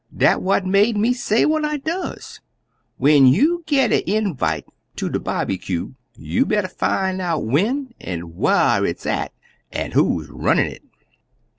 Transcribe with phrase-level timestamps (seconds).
[0.17, 2.39] Dat what make me say what I does
[2.97, 8.83] when you git a invite ter a bobbycue, you better fin' out when an' whar
[8.83, 9.31] it's at,
[9.71, 10.81] an' who runnin' it."